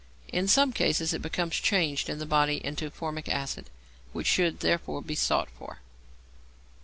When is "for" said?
5.51-5.77